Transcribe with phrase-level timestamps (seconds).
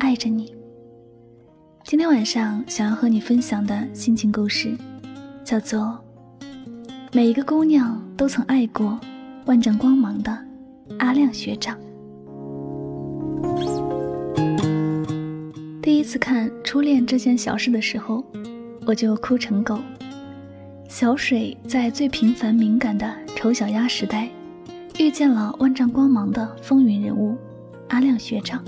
[0.00, 0.52] 爱着你。
[1.84, 4.74] 今天晚上想要和你分享的心情故事，
[5.44, 6.02] 叫做。
[7.12, 8.98] 每一个姑娘都曾爱过
[9.44, 10.36] 万丈光芒的
[10.98, 11.78] 阿亮学长。
[15.82, 18.24] 第一次看《初恋这件小事》的时候，
[18.86, 19.78] 我就哭成狗。
[20.88, 24.30] 小水在最平凡敏感的丑小鸭时代，
[24.98, 27.36] 遇见了万丈光芒的风云人物
[27.88, 28.64] 阿亮学长。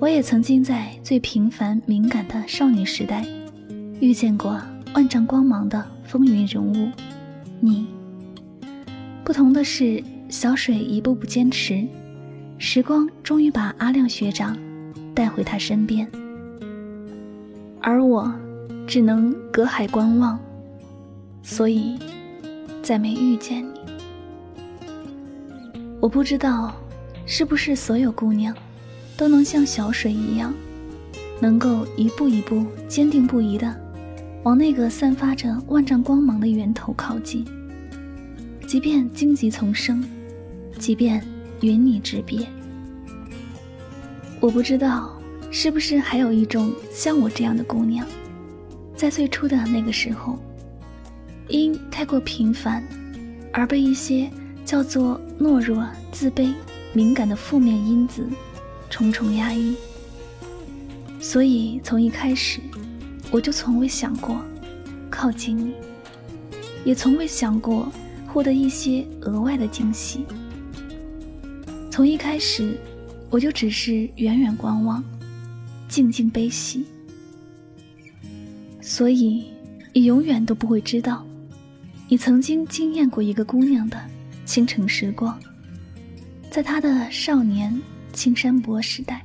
[0.00, 3.26] 我也曾经在最平凡敏感的少女时代，
[4.00, 4.60] 遇见过
[4.94, 5.84] 万丈光芒的。
[6.04, 6.90] 风云人物，
[7.60, 7.86] 你。
[9.22, 11.86] 不同的是，小水一步步坚持，
[12.56, 14.56] 时光终于把阿亮学长
[15.14, 16.08] 带回他身边，
[17.82, 18.32] 而我
[18.86, 20.40] 只能隔海观望，
[21.42, 21.98] 所以
[22.82, 23.80] 再没遇见你。
[26.00, 26.74] 我不知道，
[27.26, 28.54] 是不是所有姑娘
[29.18, 30.54] 都能像小水一样，
[31.40, 33.76] 能够一步一步坚定不移的。
[34.44, 37.44] 往那个散发着万丈光芒的源头靠近，
[38.64, 40.02] 即便荆棘丛生，
[40.78, 41.20] 即便
[41.60, 42.46] 云泥之别。
[44.38, 48.06] 我不知道是不是还有一种像我这样的姑娘，
[48.94, 50.38] 在最初的那个时候，
[51.48, 52.84] 因太过平凡，
[53.52, 54.30] 而被一些
[54.64, 56.54] 叫做懦弱、自卑、
[56.92, 58.24] 敏感的负面因子
[58.90, 59.76] 重重压抑，
[61.20, 62.60] 所以从一开始。
[63.30, 64.40] 我就从未想过
[65.10, 65.74] 靠近你，
[66.82, 67.92] 也从未想过
[68.26, 70.24] 获得一些额外的惊喜。
[71.90, 72.78] 从一开始，
[73.28, 75.04] 我就只是远远观望，
[75.88, 76.86] 静静悲喜。
[78.80, 79.44] 所以，
[79.92, 81.26] 你永远都不会知道，
[82.08, 84.00] 你曾经惊艳过一个姑娘的
[84.46, 85.38] 倾城时光，
[86.50, 87.78] 在她的少年
[88.18, 89.24] 青山薄时代。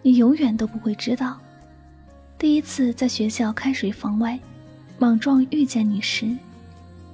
[0.00, 1.36] 你永远都不会知道，
[2.38, 4.38] 第一次在学校开水房外
[4.96, 6.24] 莽撞遇见你时，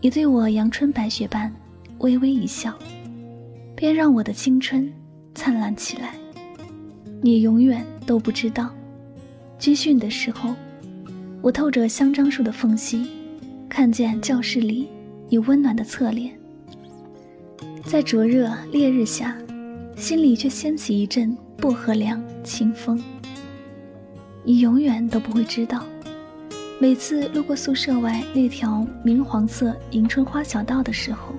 [0.00, 1.52] 你对我阳春白雪般
[1.98, 2.72] 微微一笑，
[3.74, 4.88] 便让我的青春
[5.34, 6.14] 灿烂起来。
[7.20, 8.70] 你永远都不知道，
[9.58, 10.54] 军训的时候，
[11.42, 13.10] 我透着香樟树的缝隙，
[13.68, 14.88] 看见教室里
[15.28, 16.32] 你温暖的侧脸，
[17.86, 19.36] 在灼热烈日下，
[19.94, 21.36] 心里却掀起一阵。
[21.56, 23.00] 薄荷凉，清风。
[24.42, 25.82] 你永远都不会知道，
[26.78, 31.34] 每次路过宿舍外那条明黄色迎春花小道的时候，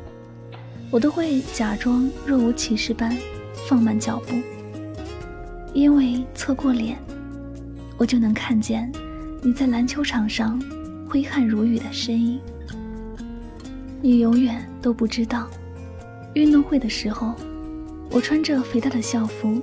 [0.89, 3.15] 我都会假装若无其事般
[3.67, 4.35] 放慢脚步，
[5.73, 6.97] 因为侧过脸，
[7.97, 8.91] 我就能看见
[9.43, 10.59] 你在篮球场上
[11.07, 12.39] 挥汗如雨的身影。
[14.01, 15.47] 你永远都不知道，
[16.35, 17.33] 运动会的时候，
[18.11, 19.61] 我穿着肥大的校服。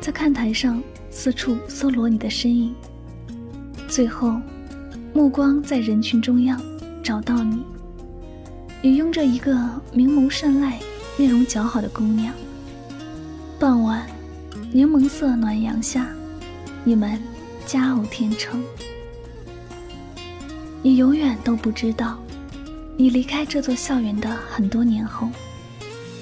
[0.00, 2.74] 在看台上四处搜罗你的身影，
[3.88, 4.40] 最后，
[5.12, 6.60] 目光在人群中央
[7.02, 7.62] 找到你。
[8.80, 9.58] 你拥着一个
[9.92, 10.78] 明眸善睐、
[11.16, 12.32] 面容姣好的姑娘。
[13.58, 14.06] 傍晚，
[14.72, 16.08] 柠檬色暖阳下，
[16.84, 17.20] 你们
[17.66, 18.62] 佳偶天成。
[20.82, 22.16] 你永远都不知道，
[22.96, 25.28] 你离开这座校园的很多年后，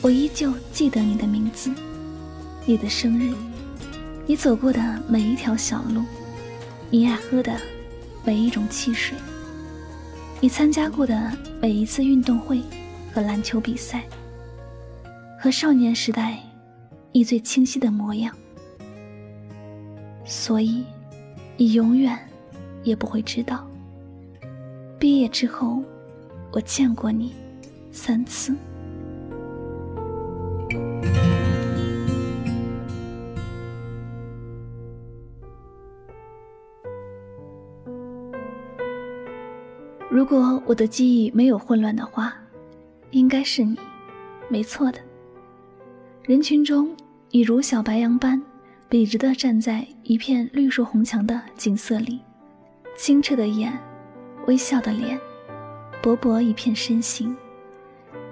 [0.05, 1.73] 我依旧记得你的名字，
[2.67, 3.33] 你的生日。
[4.27, 6.03] 你走过的每一条小路，
[6.91, 7.59] 你爱喝的
[8.23, 9.17] 每一种汽水，
[10.43, 12.61] 你参加过的每一次运动会
[13.15, 14.05] 和篮球比赛，
[15.41, 16.39] 和少年时代
[17.11, 18.31] 你最清晰的模样。
[20.27, 20.85] 所以，
[21.57, 22.19] 你永远
[22.83, 23.67] 也不会知道，
[24.99, 25.83] 毕业之后，
[26.53, 27.33] 我见过你
[27.91, 28.55] 三次。
[40.25, 42.35] 如果我的记忆没有混乱的话，
[43.11, 43.79] 应该是你，
[44.49, 44.99] 没错的。
[46.23, 46.97] 人群中，
[47.31, 48.43] 你如小白杨般
[48.88, 52.23] 笔直地站在一片绿树红墙的景色里，
[52.97, 53.79] 清澈的眼，
[54.47, 55.21] 微笑的脸，
[56.03, 57.37] 薄薄一片身形，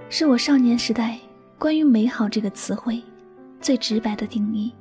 [0.09, 1.19] 是我少年时代
[1.59, 3.03] 关于“美好”这个词汇
[3.61, 4.73] 最直白的定义。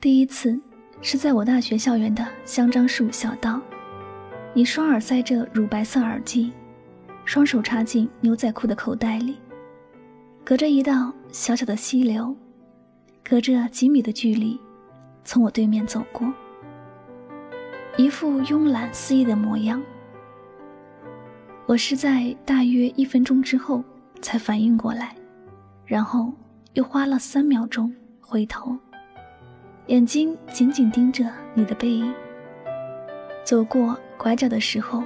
[0.00, 0.60] 第一次
[1.00, 3.60] 是在我大学校园的香樟树小道，
[4.52, 6.52] 你双耳塞着乳白色耳机，
[7.24, 9.36] 双手插进牛仔裤的口袋里，
[10.44, 12.34] 隔着一道小小的溪流，
[13.22, 14.58] 隔着几米的距离，
[15.24, 16.32] 从我对面走过，
[17.96, 19.80] 一副慵懒肆意的模样。
[21.66, 23.84] 我是在大约一分钟之后
[24.20, 25.14] 才反应过来，
[25.86, 26.32] 然后
[26.72, 28.76] 又花了三秒钟回头。
[29.86, 31.24] 眼睛紧紧盯着
[31.54, 32.12] 你的背影，
[33.50, 35.02] 走过拐角的时候，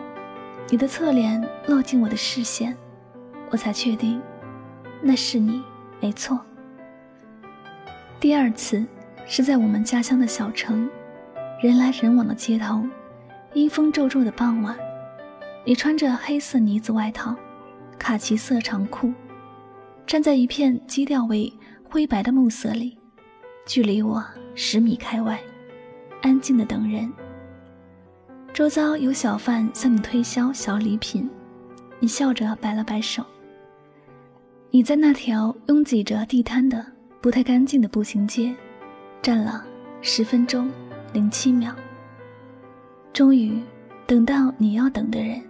[0.68, 2.76] 你的侧脸落进我的视线，
[3.48, 4.20] 我才确定，
[5.00, 5.62] 那是你，
[5.98, 6.38] 没错。
[8.20, 8.84] 第二次
[9.26, 10.86] 是在我们家乡的小城，
[11.62, 12.86] 人来人往的街头，
[13.54, 14.76] 阴风骤骤的傍晚，
[15.64, 17.34] 你穿着黑色呢子外套，
[17.98, 19.10] 卡其色长裤，
[20.06, 21.50] 站在一片基调为
[21.82, 22.98] 灰白的暮色里，
[23.64, 24.22] 距离我。
[24.54, 25.40] 十米开外，
[26.20, 27.10] 安静的等人。
[28.54, 31.28] 周遭有小贩向你推销小礼品，
[31.98, 33.20] 你笑着摆了摆手。
[34.70, 36.86] 你在那条拥挤着地摊的
[37.20, 38.54] 不太干净的步行街，
[39.20, 39.66] 站了
[40.02, 40.70] 十分钟
[41.12, 41.74] 零七秒。
[43.12, 43.60] 终于
[44.06, 45.42] 等到你要等的人，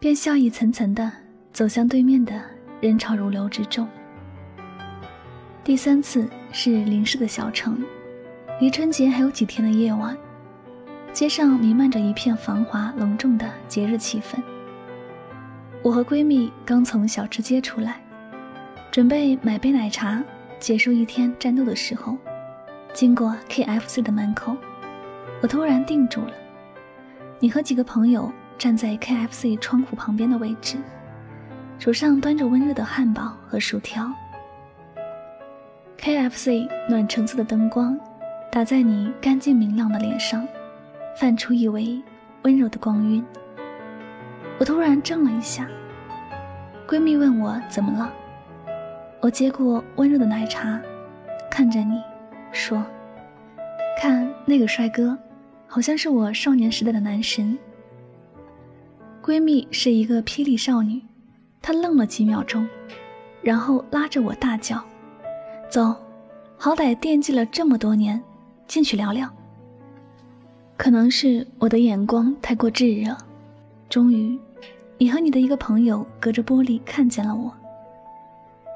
[0.00, 1.08] 便笑意层层的
[1.52, 2.42] 走向对面的
[2.80, 3.86] 人潮如流之中。
[5.62, 7.80] 第三次是邻市的小城。
[8.60, 10.16] 离春节还有几天的夜晚，
[11.14, 14.42] 街上弥漫着一片繁华隆重的节日气氛。
[15.80, 18.00] 我和闺蜜刚从小吃街出来，
[18.90, 20.20] 准备买杯奶茶，
[20.58, 22.16] 结束一天战斗的时候，
[22.92, 24.56] 经过 KFC 的门口，
[25.40, 26.32] 我突然定住了。
[27.38, 30.78] 你和几个朋友站在 KFC 窗户旁边的位置，
[31.78, 34.12] 手上端着温热的汉堡和薯条。
[35.96, 37.96] KFC 暖橙色的灯光。
[38.50, 40.46] 打在你干净明亮的脸上，
[41.16, 42.02] 泛出一围
[42.42, 43.24] 温柔的光晕。
[44.58, 45.68] 我突然怔了一下。
[46.86, 48.12] 闺蜜问我怎么了，
[49.20, 50.80] 我接过温柔的奶茶，
[51.50, 52.00] 看着你，
[52.52, 52.84] 说
[53.98, 55.16] ：“看那个帅哥，
[55.66, 57.58] 好像是我少年时代的男神。”
[59.24, 61.00] 闺蜜是一个霹雳少女，
[61.62, 62.68] 她愣了几秒钟，
[63.40, 64.84] 然后拉着我大叫
[65.70, 65.96] ：“走，
[66.58, 68.22] 好歹惦记了这么多年。”
[68.68, 69.28] 进去聊聊。
[70.76, 73.16] 可能是我的眼光太过炙热，
[73.88, 74.38] 终于，
[74.98, 77.52] 你和你的一个朋友隔着玻璃看见了我。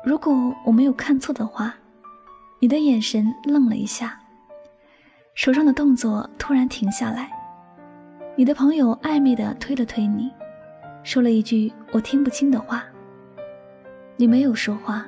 [0.04, 1.74] 如果我没有看错的话，
[2.60, 4.18] 你的眼神愣了一下，
[5.34, 7.30] 手上的动作突然停下来。
[8.36, 10.30] 你的朋友暧昧地推了推你，
[11.02, 12.84] 说了一句我听不清的话。
[14.16, 15.04] 你没有说话，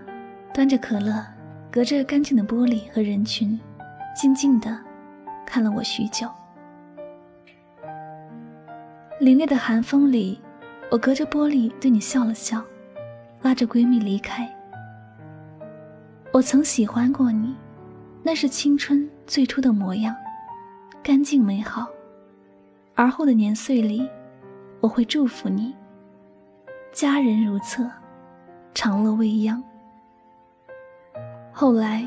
[0.53, 1.25] 端着可乐，
[1.71, 3.59] 隔着干净的玻璃和人群。
[4.15, 4.77] 静静地
[5.47, 6.29] 看了我许久，
[9.21, 10.41] 凛冽的寒风里，
[10.91, 12.65] 我隔着玻璃对你笑了笑，
[13.43, 14.51] 拉着闺蜜离开。
[16.33, 17.55] 我曾喜欢过你，
[18.23, 20.17] 那是青春最初的模样，
[21.03, 21.87] 干净美好。
[22.95, 24.09] 而后的年岁里，
[24.81, 25.75] 我会祝福你，
[26.91, 27.91] 佳人如厕，
[28.73, 29.63] 长乐未央。
[31.53, 32.07] 后来。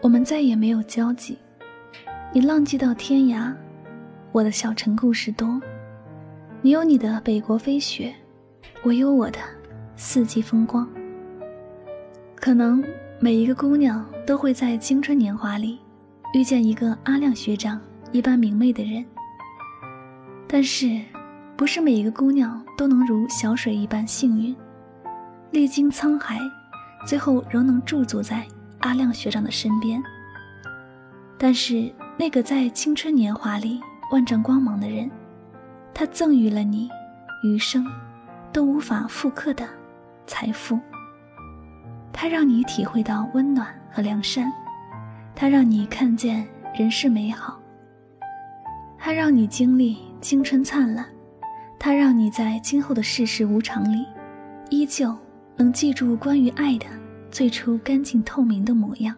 [0.00, 1.38] 我们再也没有交集，
[2.32, 3.54] 你浪迹到天涯，
[4.32, 5.62] 我的小城故事多。
[6.64, 8.14] 你有你的北国飞雪，
[8.84, 9.40] 我有我的
[9.96, 10.88] 四季风光。
[12.36, 12.82] 可能
[13.18, 15.80] 每一个姑娘都会在青春年华里
[16.34, 17.80] 遇见一个阿亮学长
[18.12, 19.04] 一般明媚的人，
[20.46, 21.00] 但是
[21.56, 24.54] 不是每一个姑娘都能如小水一般幸运，
[25.50, 26.38] 历经沧海，
[27.04, 28.46] 最后仍能驻足在。
[28.78, 30.02] 阿亮学长的身边，
[31.38, 35.08] 但是那个在青春年华里万丈光芒的人，
[35.94, 36.88] 他赠予了你
[37.44, 37.86] 余生
[38.52, 39.68] 都无法复刻的
[40.26, 40.78] 财富。
[42.12, 44.52] 他让你体会到温暖和良善，
[45.34, 47.58] 他让你看见人世美好，
[48.98, 51.04] 他让你经历青春灿烂，
[51.78, 54.06] 他让你在今后的世事无常里，
[54.70, 55.14] 依旧
[55.56, 56.86] 能记住关于爱的。
[57.30, 59.16] 最初干净透明的模样，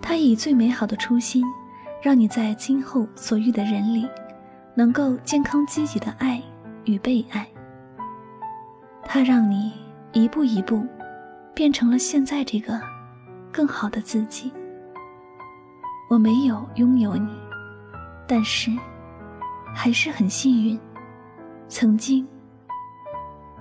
[0.00, 1.44] 他以最美好的初心，
[2.00, 4.08] 让你在今后所遇的人里，
[4.74, 6.42] 能够健康积极的爱
[6.84, 7.46] 与被爱。
[9.02, 9.72] 它让你
[10.12, 10.86] 一步一步
[11.54, 12.80] 变成了现在这个
[13.52, 14.52] 更好的自己。
[16.08, 17.30] 我没有拥有你
[18.26, 18.68] 但是
[19.72, 20.78] 还是很幸运
[21.68, 22.26] 曾经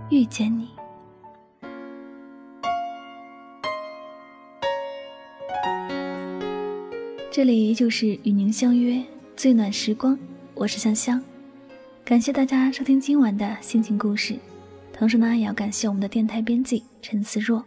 [0.09, 0.69] 遇见你。
[7.31, 9.01] 这里就是与您相约
[9.35, 10.17] 最暖时光。
[10.59, 11.23] 我是香香。
[12.03, 14.35] 感谢大家收听今晚的心情故事，
[14.91, 17.63] 同时呢，也要感谢我们的电台编辑陈思若。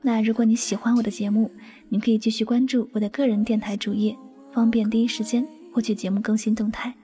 [0.00, 1.50] 那如果你喜欢我的节目，
[1.88, 4.16] 你可以继续关注我的个人电台主页，
[4.52, 6.94] 方便第一时间获取节目更新动态。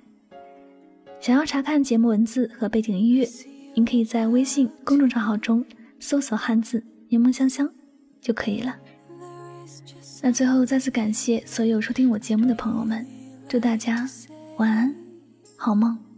[1.19, 3.29] 想要查看节目文字和背景音乐，
[3.75, 5.65] 您可以在微信公众账号中
[5.99, 7.69] 搜索汉字“柠檬香香”
[8.23, 8.77] 就可以了。
[10.23, 13.05] 那最后再次感谢所有收听我节目的朋友们，
[13.49, 14.09] 祝大家
[14.59, 14.95] 晚安，
[15.63, 16.10] 好梦。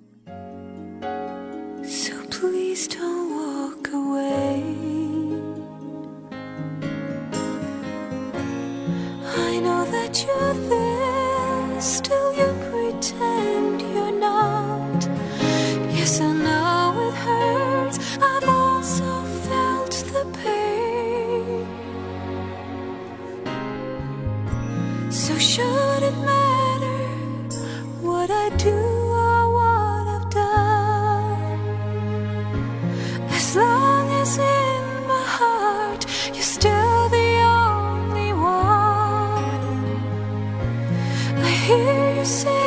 [42.25, 42.62] say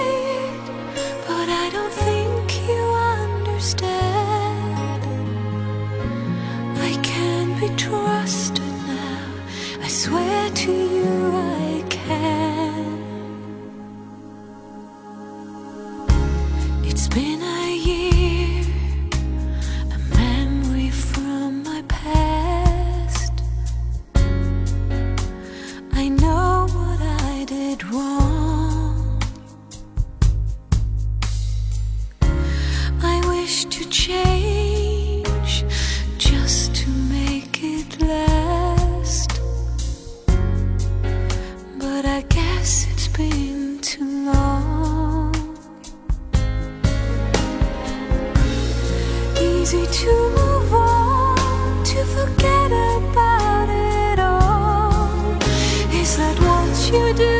[56.91, 57.34] you do